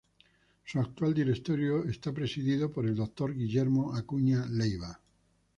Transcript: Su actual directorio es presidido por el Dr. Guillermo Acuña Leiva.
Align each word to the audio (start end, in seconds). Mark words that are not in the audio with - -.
Su 0.65 0.79
actual 0.79 1.13
directorio 1.13 1.83
es 1.85 1.99
presidido 1.99 2.71
por 2.71 2.87
el 2.87 2.95
Dr. 2.95 3.35
Guillermo 3.35 3.93
Acuña 3.93 4.47
Leiva. 4.47 4.99